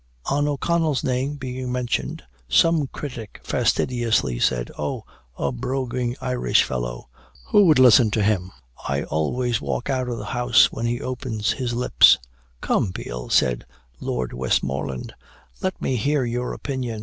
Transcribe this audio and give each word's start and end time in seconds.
On 0.31 0.47
O'Connell's 0.47 1.03
name 1.03 1.35
being 1.35 1.71
mentioned, 1.71 2.23
some 2.49 2.87
critic 2.87 3.39
fastidiously 3.43 4.39
said, 4.39 4.71
"Oh, 4.75 5.05
a 5.37 5.51
broguing 5.51 6.15
Irish 6.19 6.63
fellow! 6.63 7.07
who 7.49 7.67
would 7.67 7.77
listen 7.77 8.09
to 8.09 8.23
him? 8.23 8.51
I 8.87 9.03
always 9.03 9.61
walk 9.61 9.91
out 9.91 10.09
of 10.09 10.17
the 10.17 10.25
House 10.25 10.71
when 10.71 10.87
he 10.87 11.01
opens 11.01 11.51
his 11.51 11.73
lips," 11.75 12.17
"Come, 12.61 12.91
Peel," 12.91 13.29
said 13.29 13.63
Lord 13.99 14.33
Westmoreland, 14.33 15.13
"let 15.61 15.79
me 15.79 15.97
hear 15.97 16.25
your 16.25 16.51
opinion." 16.51 16.99